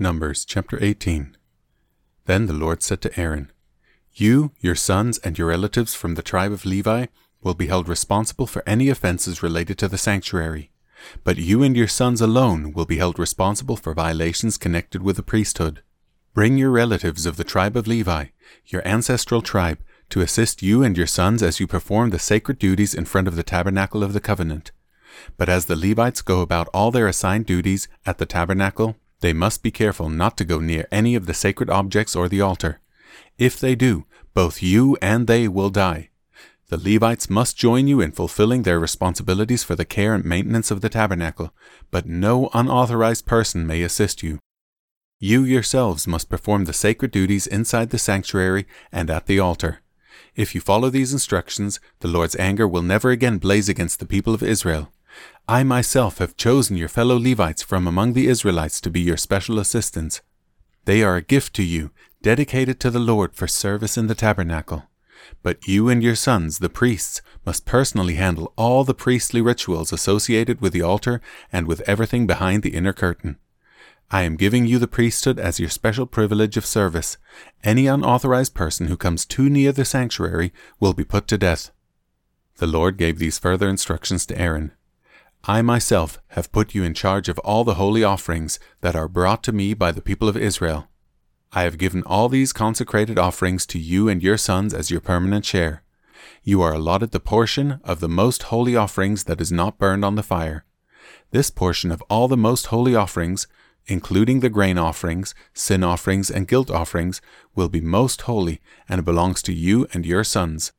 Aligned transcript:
Numbers 0.00 0.44
chapter 0.44 0.78
18. 0.80 1.36
Then 2.26 2.46
the 2.46 2.52
Lord 2.52 2.84
said 2.84 3.00
to 3.00 3.20
Aaron, 3.20 3.50
You, 4.12 4.52
your 4.60 4.76
sons, 4.76 5.18
and 5.18 5.36
your 5.36 5.48
relatives 5.48 5.92
from 5.92 6.14
the 6.14 6.22
tribe 6.22 6.52
of 6.52 6.64
Levi 6.64 7.06
will 7.42 7.54
be 7.54 7.66
held 7.66 7.88
responsible 7.88 8.46
for 8.46 8.62
any 8.64 8.90
offenses 8.90 9.42
related 9.42 9.76
to 9.78 9.88
the 9.88 9.98
sanctuary, 9.98 10.70
but 11.24 11.36
you 11.36 11.64
and 11.64 11.76
your 11.76 11.88
sons 11.88 12.20
alone 12.20 12.72
will 12.72 12.84
be 12.84 12.98
held 12.98 13.18
responsible 13.18 13.74
for 13.74 13.92
violations 13.92 14.56
connected 14.56 15.02
with 15.02 15.16
the 15.16 15.22
priesthood. 15.24 15.82
Bring 16.32 16.56
your 16.56 16.70
relatives 16.70 17.26
of 17.26 17.36
the 17.36 17.42
tribe 17.42 17.76
of 17.76 17.88
Levi, 17.88 18.26
your 18.66 18.86
ancestral 18.86 19.42
tribe, 19.42 19.80
to 20.10 20.20
assist 20.20 20.62
you 20.62 20.84
and 20.84 20.96
your 20.96 21.08
sons 21.08 21.42
as 21.42 21.58
you 21.58 21.66
perform 21.66 22.10
the 22.10 22.20
sacred 22.20 22.60
duties 22.60 22.94
in 22.94 23.04
front 23.04 23.26
of 23.26 23.34
the 23.34 23.42
tabernacle 23.42 24.04
of 24.04 24.12
the 24.12 24.20
covenant. 24.20 24.70
But 25.36 25.48
as 25.48 25.66
the 25.66 25.74
Levites 25.74 26.22
go 26.22 26.40
about 26.40 26.68
all 26.72 26.92
their 26.92 27.08
assigned 27.08 27.46
duties 27.46 27.88
at 28.06 28.18
the 28.18 28.26
tabernacle, 28.26 28.94
they 29.20 29.32
must 29.32 29.62
be 29.62 29.70
careful 29.70 30.08
not 30.08 30.36
to 30.36 30.44
go 30.44 30.60
near 30.60 30.86
any 30.92 31.14
of 31.14 31.26
the 31.26 31.34
sacred 31.34 31.70
objects 31.70 32.14
or 32.14 32.28
the 32.28 32.40
altar. 32.40 32.80
If 33.38 33.58
they 33.58 33.74
do, 33.74 34.04
both 34.34 34.62
you 34.62 34.96
and 35.02 35.26
they 35.26 35.48
will 35.48 35.70
die. 35.70 36.10
The 36.68 36.76
Levites 36.76 37.30
must 37.30 37.56
join 37.56 37.88
you 37.88 38.00
in 38.00 38.12
fulfilling 38.12 38.62
their 38.62 38.78
responsibilities 38.78 39.64
for 39.64 39.74
the 39.74 39.86
care 39.86 40.14
and 40.14 40.24
maintenance 40.24 40.70
of 40.70 40.82
the 40.82 40.90
tabernacle, 40.90 41.54
but 41.90 42.06
no 42.06 42.50
unauthorized 42.52 43.24
person 43.24 43.66
may 43.66 43.82
assist 43.82 44.22
you. 44.22 44.38
You 45.18 45.42
yourselves 45.44 46.06
must 46.06 46.28
perform 46.28 46.66
the 46.66 46.72
sacred 46.72 47.10
duties 47.10 47.46
inside 47.46 47.90
the 47.90 47.98
sanctuary 47.98 48.66
and 48.92 49.10
at 49.10 49.26
the 49.26 49.40
altar. 49.40 49.80
If 50.36 50.54
you 50.54 50.60
follow 50.60 50.90
these 50.90 51.12
instructions, 51.12 51.80
the 52.00 52.08
Lord's 52.08 52.36
anger 52.36 52.68
will 52.68 52.82
never 52.82 53.10
again 53.10 53.38
blaze 53.38 53.68
against 53.68 53.98
the 53.98 54.06
people 54.06 54.34
of 54.34 54.42
Israel. 54.42 54.92
I 55.50 55.64
myself 55.64 56.18
have 56.18 56.36
chosen 56.36 56.76
your 56.76 56.90
fellow 56.90 57.18
Levites 57.18 57.62
from 57.62 57.86
among 57.86 58.12
the 58.12 58.26
Israelites 58.28 58.82
to 58.82 58.90
be 58.90 59.00
your 59.00 59.16
special 59.16 59.58
assistants. 59.58 60.20
They 60.84 61.02
are 61.02 61.16
a 61.16 61.22
gift 61.22 61.54
to 61.54 61.62
you, 61.62 61.90
dedicated 62.20 62.78
to 62.80 62.90
the 62.90 62.98
Lord 62.98 63.34
for 63.34 63.46
service 63.46 63.96
in 63.96 64.08
the 64.08 64.14
tabernacle. 64.14 64.90
But 65.42 65.66
you 65.66 65.88
and 65.88 66.02
your 66.02 66.16
sons, 66.16 66.58
the 66.58 66.68
priests, 66.68 67.22
must 67.46 67.64
personally 67.64 68.16
handle 68.16 68.52
all 68.58 68.84
the 68.84 68.92
priestly 68.92 69.40
rituals 69.40 69.90
associated 69.90 70.60
with 70.60 70.74
the 70.74 70.82
altar 70.82 71.22
and 71.50 71.66
with 71.66 71.80
everything 71.88 72.26
behind 72.26 72.62
the 72.62 72.74
inner 72.74 72.92
curtain. 72.92 73.38
I 74.10 74.24
am 74.24 74.36
giving 74.36 74.66
you 74.66 74.78
the 74.78 74.86
priesthood 74.86 75.38
as 75.38 75.58
your 75.58 75.70
special 75.70 76.04
privilege 76.04 76.58
of 76.58 76.66
service. 76.66 77.16
Any 77.64 77.86
unauthorized 77.86 78.52
person 78.52 78.88
who 78.88 78.98
comes 78.98 79.24
too 79.24 79.48
near 79.48 79.72
the 79.72 79.86
sanctuary 79.86 80.52
will 80.78 80.92
be 80.92 81.04
put 81.04 81.26
to 81.28 81.38
death. 81.38 81.70
The 82.56 82.66
Lord 82.66 82.98
gave 82.98 83.18
these 83.18 83.38
further 83.38 83.70
instructions 83.70 84.26
to 84.26 84.38
Aaron. 84.38 84.72
I 85.44 85.62
myself 85.62 86.18
have 86.28 86.52
put 86.52 86.74
you 86.74 86.82
in 86.84 86.94
charge 86.94 87.28
of 87.28 87.38
all 87.40 87.64
the 87.64 87.74
holy 87.74 88.04
offerings 88.04 88.58
that 88.80 88.96
are 88.96 89.08
brought 89.08 89.42
to 89.44 89.52
me 89.52 89.72
by 89.72 89.92
the 89.92 90.02
people 90.02 90.28
of 90.28 90.36
Israel. 90.36 90.88
I 91.52 91.62
have 91.62 91.78
given 91.78 92.02
all 92.02 92.28
these 92.28 92.52
consecrated 92.52 93.18
offerings 93.18 93.64
to 93.66 93.78
you 93.78 94.08
and 94.08 94.22
your 94.22 94.36
sons 94.36 94.74
as 94.74 94.90
your 94.90 95.00
permanent 95.00 95.46
share. 95.46 95.82
You 96.42 96.60
are 96.60 96.74
allotted 96.74 97.12
the 97.12 97.20
portion 97.20 97.80
of 97.84 98.00
the 98.00 98.08
most 98.08 98.44
holy 98.44 98.76
offerings 98.76 99.24
that 99.24 99.40
is 99.40 99.50
not 99.50 99.78
burned 99.78 100.04
on 100.04 100.16
the 100.16 100.22
fire. 100.22 100.64
This 101.30 101.50
portion 101.50 101.90
of 101.90 102.02
all 102.10 102.28
the 102.28 102.36
most 102.36 102.66
holy 102.66 102.94
offerings, 102.94 103.46
including 103.86 104.40
the 104.40 104.50
grain 104.50 104.76
offerings, 104.76 105.34
sin 105.54 105.82
offerings, 105.82 106.30
and 106.30 106.48
guilt 106.48 106.70
offerings, 106.70 107.22
will 107.54 107.68
be 107.68 107.80
most 107.80 108.22
holy 108.22 108.60
and 108.88 109.04
belongs 109.04 109.40
to 109.42 109.54
you 109.54 109.86
and 109.94 110.04
your 110.04 110.24
sons. 110.24 110.72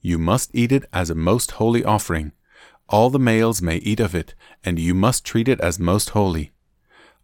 You 0.00 0.18
must 0.18 0.50
eat 0.54 0.72
it 0.72 0.84
as 0.92 1.10
a 1.10 1.14
most 1.14 1.52
holy 1.52 1.84
offering 1.84 2.32
all 2.88 3.10
the 3.10 3.18
males 3.18 3.60
may 3.60 3.76
eat 3.76 4.00
of 4.00 4.14
it, 4.14 4.34
and 4.64 4.78
you 4.78 4.94
must 4.94 5.24
treat 5.24 5.48
it 5.48 5.60
as 5.60 5.78
most 5.78 6.10
holy. 6.10 6.52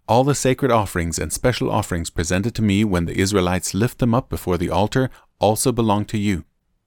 All 0.09 0.25
the 0.25 0.35
sacred 0.35 0.71
offerings 0.71 1.19
and 1.19 1.33
special 1.33 1.71
offerings 1.71 2.11
presented 2.11 2.55
to 2.57 2.63
me 2.63 2.85
when 2.85 3.05
the 3.05 3.19
Israelites 3.19 3.73
lift 3.73 3.99
them 3.99 4.15
up 4.15 4.29
before 4.29 4.59
the 4.59 4.71
altar 4.71 5.11
also 5.39 5.73
belong 5.73 6.05
to 6.07 6.19
you. 6.19 6.45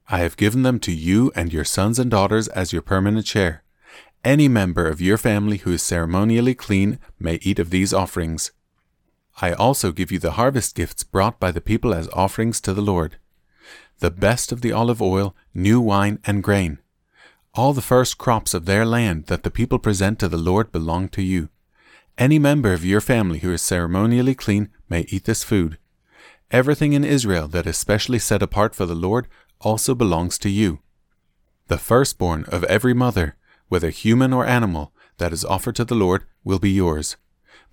I 0.08 0.18
have 0.18 0.36
given 0.36 0.62
them 0.62 0.78
to 0.80 0.92
you 0.92 1.32
and 1.34 1.52
your 1.52 1.64
sons 1.64 1.98
and 1.98 2.10
daughters 2.10 2.48
as 2.48 2.72
your 2.72 2.82
permanent 2.82 3.26
share. 3.26 3.64
Any 4.22 4.48
member 4.48 4.86
of 4.86 5.00
your 5.00 5.18
family 5.18 5.58
who 5.58 5.72
is 5.72 5.82
ceremonially 5.82 6.54
clean 6.54 6.98
may 7.18 7.38
eat 7.42 7.58
of 7.58 7.70
these 7.70 7.94
offerings. 7.94 8.52
I 9.40 9.52
also 9.52 9.92
give 9.92 10.12
you 10.12 10.18
the 10.18 10.32
harvest 10.32 10.74
gifts 10.74 11.04
brought 11.04 11.40
by 11.40 11.50
the 11.50 11.60
people 11.60 11.94
as 11.94 12.08
offerings 12.12 12.60
to 12.62 12.72
the 12.72 12.82
Lord 12.82 13.18
the 13.98 14.10
best 14.10 14.52
of 14.52 14.60
the 14.60 14.72
olive 14.72 15.00
oil, 15.00 15.34
new 15.54 15.80
wine, 15.80 16.18
and 16.24 16.42
grain. 16.42 16.78
All 17.56 17.72
the 17.72 17.80
first 17.80 18.18
crops 18.18 18.52
of 18.52 18.66
their 18.66 18.84
land 18.84 19.28
that 19.28 19.42
the 19.42 19.50
people 19.50 19.78
present 19.78 20.18
to 20.18 20.28
the 20.28 20.36
Lord 20.36 20.70
belong 20.70 21.08
to 21.08 21.22
you. 21.22 21.48
Any 22.18 22.38
member 22.38 22.74
of 22.74 22.84
your 22.84 23.00
family 23.00 23.38
who 23.38 23.50
is 23.50 23.62
ceremonially 23.62 24.34
clean 24.34 24.68
may 24.90 25.06
eat 25.08 25.24
this 25.24 25.42
food. 25.42 25.78
Everything 26.50 26.92
in 26.92 27.02
Israel 27.02 27.48
that 27.48 27.66
is 27.66 27.78
specially 27.78 28.18
set 28.18 28.42
apart 28.42 28.74
for 28.74 28.84
the 28.84 28.94
Lord 28.94 29.26
also 29.62 29.94
belongs 29.94 30.36
to 30.40 30.50
you. 30.50 30.80
The 31.68 31.78
firstborn 31.78 32.44
of 32.48 32.62
every 32.64 32.92
mother, 32.92 33.36
whether 33.68 33.88
human 33.88 34.34
or 34.34 34.44
animal, 34.44 34.92
that 35.16 35.32
is 35.32 35.42
offered 35.42 35.76
to 35.76 35.86
the 35.86 35.94
Lord 35.94 36.24
will 36.44 36.58
be 36.58 36.70
yours. 36.70 37.16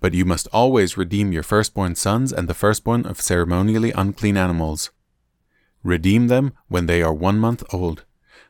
But 0.00 0.14
you 0.14 0.24
must 0.24 0.48
always 0.50 0.96
redeem 0.96 1.30
your 1.30 1.42
firstborn 1.42 1.94
sons 1.94 2.32
and 2.32 2.48
the 2.48 2.54
firstborn 2.54 3.04
of 3.04 3.20
ceremonially 3.20 3.92
unclean 3.92 4.38
animals. 4.38 4.92
Redeem 5.82 6.28
them 6.28 6.54
when 6.68 6.86
they 6.86 7.02
are 7.02 7.12
one 7.12 7.38
month 7.38 7.62
old. 7.70 8.06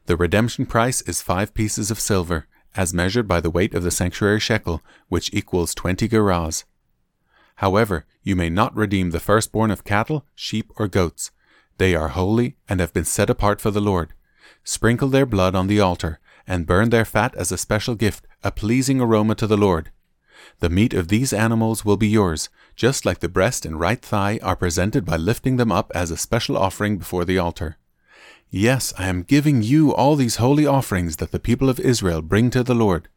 The 0.06 0.16
redemption 0.16 0.66
price 0.66 1.00
is 1.02 1.22
five 1.22 1.54
pieces 1.54 1.90
of 1.90 1.98
silver, 1.98 2.46
as 2.76 2.92
measured 2.92 3.26
by 3.26 3.40
the 3.40 3.50
weight 3.50 3.74
of 3.74 3.82
the 3.82 3.90
sanctuary 3.90 4.40
shekel, 4.40 4.82
which 5.08 5.30
equals 5.32 5.74
twenty 5.74 6.08
gerahs. 6.08 6.64
However, 7.56 8.04
you 8.22 8.36
may 8.36 8.50
not 8.50 8.76
redeem 8.76 9.10
the 9.10 9.20
firstborn 9.20 9.70
of 9.70 9.84
cattle, 9.84 10.26
sheep, 10.34 10.70
or 10.76 10.88
goats. 10.88 11.30
They 11.78 11.94
are 11.94 12.08
holy 12.08 12.56
and 12.68 12.80
have 12.80 12.92
been 12.92 13.06
set 13.06 13.30
apart 13.30 13.60
for 13.60 13.70
the 13.70 13.80
Lord. 13.80 14.12
Sprinkle 14.62 15.08
their 15.08 15.24
blood 15.24 15.54
on 15.54 15.68
the 15.68 15.80
altar, 15.80 16.20
and 16.46 16.66
burn 16.66 16.90
their 16.90 17.06
fat 17.06 17.34
as 17.36 17.50
a 17.50 17.56
special 17.56 17.94
gift, 17.94 18.26
a 18.42 18.50
pleasing 18.50 19.00
aroma 19.00 19.34
to 19.36 19.46
the 19.46 19.56
Lord. 19.56 19.90
The 20.58 20.68
meat 20.68 20.92
of 20.92 21.08
these 21.08 21.32
animals 21.32 21.84
will 21.84 21.96
be 21.96 22.08
yours, 22.08 22.50
just 22.76 23.06
like 23.06 23.20
the 23.20 23.28
breast 23.28 23.64
and 23.64 23.80
right 23.80 24.02
thigh 24.02 24.38
are 24.42 24.56
presented 24.56 25.06
by 25.06 25.16
lifting 25.16 25.56
them 25.56 25.72
up 25.72 25.90
as 25.94 26.10
a 26.10 26.18
special 26.18 26.58
offering 26.58 26.98
before 26.98 27.24
the 27.24 27.38
altar. 27.38 27.78
Yes, 28.50 28.92
I 28.98 29.08
am 29.08 29.22
giving 29.22 29.62
you 29.62 29.92
all 29.92 30.16
these 30.16 30.36
holy 30.36 30.66
offerings 30.66 31.16
that 31.16 31.32
the 31.32 31.40
people 31.40 31.68
of 31.68 31.80
Israel 31.80 32.22
bring 32.22 32.50
to 32.50 32.62
the 32.62 32.74
Lord. 32.74 33.08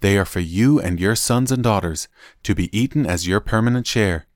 They 0.00 0.18
are 0.18 0.24
for 0.24 0.40
you 0.40 0.80
and 0.80 0.98
your 1.00 1.14
sons 1.14 1.52
and 1.52 1.62
daughters, 1.62 2.08
to 2.42 2.54
be 2.54 2.76
eaten 2.76 3.06
as 3.06 3.26
your 3.26 3.40
permanent 3.40 3.86
share. 3.86 4.26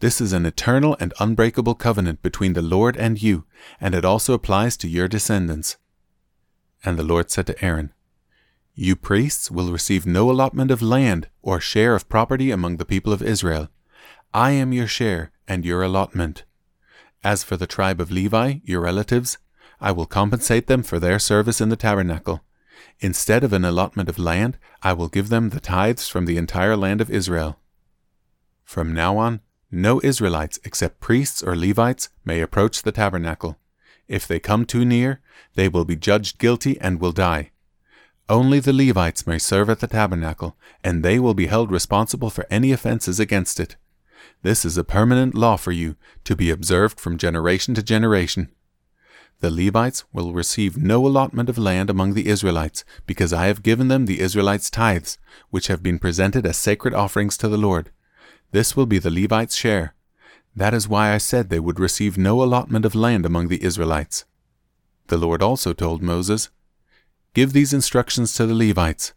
This 0.00 0.20
is 0.20 0.32
an 0.32 0.44
eternal 0.44 0.96
and 0.98 1.14
unbreakable 1.20 1.76
covenant 1.76 2.22
between 2.22 2.54
the 2.54 2.62
Lord 2.62 2.96
and 2.96 3.22
you, 3.22 3.44
and 3.80 3.94
it 3.94 4.04
also 4.04 4.34
applies 4.34 4.76
to 4.78 4.88
your 4.88 5.06
descendants. 5.06 5.76
And 6.84 6.98
the 6.98 7.04
Lord 7.04 7.30
said 7.30 7.46
to 7.46 7.64
Aaron, 7.64 7.92
You 8.74 8.96
priests 8.96 9.50
will 9.50 9.70
receive 9.70 10.04
no 10.04 10.28
allotment 10.30 10.72
of 10.72 10.82
land 10.82 11.28
or 11.40 11.60
share 11.60 11.94
of 11.94 12.08
property 12.08 12.50
among 12.50 12.78
the 12.78 12.84
people 12.84 13.12
of 13.12 13.22
Israel. 13.22 13.68
I 14.34 14.50
am 14.50 14.72
your 14.72 14.88
share 14.88 15.30
and 15.46 15.64
your 15.64 15.82
allotment. 15.82 16.44
As 17.22 17.44
for 17.44 17.56
the 17.56 17.68
tribe 17.68 18.00
of 18.00 18.10
Levi, 18.10 18.56
your 18.64 18.80
relatives, 18.80 19.38
I 19.82 19.90
will 19.90 20.06
compensate 20.06 20.68
them 20.68 20.84
for 20.84 21.00
their 21.00 21.18
service 21.18 21.60
in 21.60 21.68
the 21.68 21.76
tabernacle. 21.76 22.44
Instead 23.00 23.42
of 23.42 23.52
an 23.52 23.64
allotment 23.64 24.08
of 24.08 24.16
land, 24.16 24.56
I 24.80 24.92
will 24.92 25.08
give 25.08 25.28
them 25.28 25.48
the 25.48 25.58
tithes 25.58 26.08
from 26.08 26.24
the 26.24 26.36
entire 26.36 26.76
land 26.76 27.00
of 27.00 27.10
Israel. 27.10 27.58
From 28.64 28.94
now 28.94 29.18
on, 29.18 29.40
no 29.72 30.00
Israelites 30.04 30.60
except 30.64 31.00
priests 31.00 31.42
or 31.42 31.56
Levites 31.56 32.10
may 32.24 32.40
approach 32.40 32.82
the 32.82 32.92
tabernacle. 32.92 33.58
If 34.06 34.24
they 34.28 34.38
come 34.38 34.66
too 34.66 34.84
near, 34.84 35.20
they 35.56 35.68
will 35.68 35.84
be 35.84 35.96
judged 35.96 36.38
guilty 36.38 36.80
and 36.80 37.00
will 37.00 37.12
die. 37.12 37.50
Only 38.28 38.60
the 38.60 38.72
Levites 38.72 39.26
may 39.26 39.38
serve 39.38 39.68
at 39.68 39.80
the 39.80 39.88
tabernacle, 39.88 40.56
and 40.84 41.02
they 41.02 41.18
will 41.18 41.34
be 41.34 41.46
held 41.48 41.72
responsible 41.72 42.30
for 42.30 42.46
any 42.48 42.70
offenses 42.70 43.18
against 43.18 43.58
it. 43.58 43.74
This 44.42 44.64
is 44.64 44.78
a 44.78 44.84
permanent 44.84 45.34
law 45.34 45.56
for 45.56 45.72
you, 45.72 45.96
to 46.22 46.36
be 46.36 46.50
observed 46.50 47.00
from 47.00 47.18
generation 47.18 47.74
to 47.74 47.82
generation. 47.82 48.48
The 49.42 49.50
Levites 49.50 50.04
will 50.12 50.32
receive 50.32 50.76
no 50.76 51.04
allotment 51.04 51.48
of 51.48 51.58
land 51.58 51.90
among 51.90 52.14
the 52.14 52.28
Israelites, 52.28 52.84
because 53.08 53.32
I 53.32 53.46
have 53.46 53.64
given 53.64 53.88
them 53.88 54.06
the 54.06 54.20
Israelites' 54.20 54.70
tithes, 54.70 55.18
which 55.50 55.66
have 55.66 55.82
been 55.82 55.98
presented 55.98 56.46
as 56.46 56.56
sacred 56.56 56.94
offerings 56.94 57.36
to 57.38 57.48
the 57.48 57.56
Lord. 57.58 57.90
This 58.52 58.76
will 58.76 58.86
be 58.86 59.00
the 59.00 59.10
Levites' 59.10 59.56
share. 59.56 59.96
That 60.54 60.74
is 60.74 60.88
why 60.88 61.12
I 61.12 61.18
said 61.18 61.50
they 61.50 61.58
would 61.58 61.80
receive 61.80 62.16
no 62.16 62.40
allotment 62.40 62.84
of 62.84 62.94
land 62.94 63.26
among 63.26 63.48
the 63.48 63.64
Israelites. 63.64 64.26
The 65.08 65.18
Lord 65.18 65.42
also 65.42 65.72
told 65.72 66.02
Moses, 66.02 66.50
Give 67.34 67.52
these 67.52 67.72
instructions 67.72 68.34
to 68.34 68.46
the 68.46 68.54
Levites. 68.54 69.12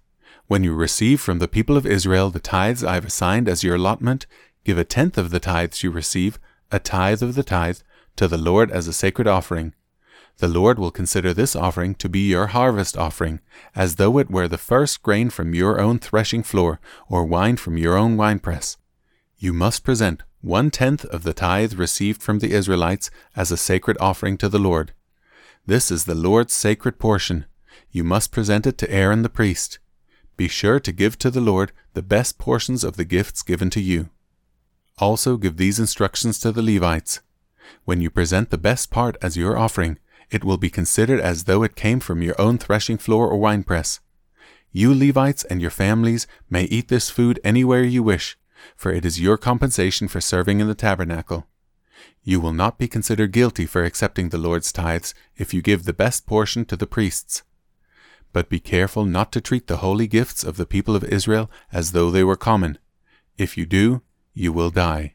When 0.48 0.63
you 0.63 0.74
receive 0.74 1.22
from 1.22 1.38
the 1.38 1.48
people 1.48 1.77
of 1.77 1.86
Israel 1.86 2.31
the 2.31 2.39
tithes 2.39 2.83
I 2.83 2.95
have 2.95 3.06
assigned 3.06 3.48
as 3.48 3.63
your 3.63 3.75
allotment, 3.75 4.25
give 4.63 4.80
a 4.80 4.83
tenth 4.83 5.19
of 5.19 5.30
the 5.30 5.39
tithes 5.39 5.83
you 5.83 5.92
receive, 5.92 6.39
a 6.72 6.80
tithe 6.80 7.22
of 7.22 7.36
the 7.36 7.44
tithe, 7.44 7.81
to 8.16 8.27
the 8.27 8.39
Lord 8.39 8.72
as 8.72 8.88
a 8.88 8.94
sacred 8.94 9.27
offering. 9.27 9.75
The 10.38 10.48
Lord 10.50 10.78
will 10.78 10.92
consider 10.92 11.34
this 11.34 11.56
offering 11.56 11.96
to 11.96 12.10
be 12.10 12.28
your 12.28 12.48
harvest 12.48 12.98
offering, 12.98 13.40
as 13.74 13.96
though 13.96 14.18
it 14.18 14.30
were 14.30 14.48
the 14.48 14.58
first 14.58 15.02
grain 15.02 15.30
from 15.30 15.54
your 15.54 15.80
own 15.80 15.98
threshing 16.00 16.44
floor, 16.44 16.80
or 17.08 17.24
wine 17.24 17.56
from 17.56 17.78
your 17.78 17.96
own 17.96 18.18
winepress. 18.18 18.78
You 19.38 19.54
must 19.54 19.84
present 19.84 20.24
one 20.42 20.72
tenth 20.72 21.06
of 21.06 21.24
the 21.24 21.34
tithe 21.34 21.74
received 21.74 22.22
from 22.22 22.40
the 22.40 22.52
Israelites 22.52 23.10
as 23.36 23.50
a 23.50 23.58
sacred 23.58 23.98
offering 24.00 24.38
to 24.38 24.50
the 24.50 24.60
Lord. 24.60 24.94
This 25.66 25.90
is 25.90 26.04
the 26.04 26.14
Lord's 26.16 26.54
sacred 26.54 27.00
portion. 27.00 27.46
You 27.90 28.04
must 28.04 28.32
present 28.32 28.68
it 28.68 28.78
to 28.80 28.92
Aaron 28.92 29.24
the 29.24 29.30
priest. 29.30 29.80
Be 30.38 30.48
sure 30.48 30.80
to 30.82 30.92
give 30.92 31.18
to 31.20 31.32
the 31.32 31.42
Lord 31.42 31.72
the 31.94 32.04
best 32.04 32.38
portions 32.38 32.84
of 32.84 32.98
the 32.98 33.06
gifts 33.06 33.42
given 33.42 33.70
to 33.72 33.82
you. 33.82 34.10
Also 34.98 35.38
give 35.38 35.58
these 35.58 35.80
instructions 35.80 36.40
to 36.40 36.52
the 36.52 36.62
Levites. 36.62 37.22
When 37.86 38.02
you 38.02 38.10
present 38.10 38.50
the 38.50 38.58
best 38.58 38.92
part 38.92 39.18
as 39.22 39.38
your 39.38 39.58
offering, 39.58 39.98
it 40.31 40.44
will 40.44 40.57
be 40.57 40.69
considered 40.69 41.19
as 41.19 41.44
though 41.44 41.63
it 41.63 41.75
came 41.75 42.00
from 42.00 42.22
your 42.22 42.39
own 42.39 42.57
threshing 42.57 42.98
floor 42.98 43.27
or 43.27 43.38
winepress. 43.38 44.00
You 44.72 44.94
Levites 44.94 45.44
and 45.45 45.62
your 45.62 45.72
families 45.72 46.27
may 46.50 46.63
eat 46.66 46.89
this 46.89 47.10
food 47.10 47.39
anywhere 47.44 47.83
you 47.83 48.04
wish, 48.04 48.38
for 48.75 48.92
it 48.92 49.06
is 49.06 49.22
your 49.22 49.38
compensation 49.38 50.07
for 50.07 50.19
serving 50.19 50.60
in 50.60 50.68
the 50.68 50.75
tabernacle. 50.75 51.48
You 52.24 52.39
will 52.42 52.54
not 52.54 52.77
be 52.77 52.88
considered 52.88 53.31
guilty 53.31 53.66
for 53.66 53.83
accepting 53.83 54.30
the 54.30 54.38
Lord's 54.38 54.72
tithes 54.72 55.13
if 55.38 55.54
you 55.54 55.62
give 55.62 55.86
the 55.86 55.94
best 55.94 56.25
portion 56.25 56.66
to 56.66 56.75
the 56.75 56.88
priests. 56.88 57.44
But 58.33 58.50
be 58.50 58.60
careful 58.60 59.06
not 59.06 59.31
to 59.31 59.42
treat 59.42 59.68
the 59.68 59.77
holy 59.77 60.07
gifts 60.07 60.44
of 60.44 60.57
the 60.57 60.66
people 60.66 60.95
of 60.95 61.06
Israel 61.06 61.50
as 61.72 61.94
though 61.94 62.12
they 62.12 62.24
were 62.24 62.36
common. 62.36 62.77
If 63.38 63.57
you 63.57 63.66
do, 63.66 64.01
you 64.33 64.51
will 64.51 64.72
die. 64.72 65.14